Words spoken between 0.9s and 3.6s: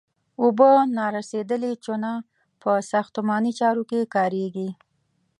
نارسیدلې چونه په ساختماني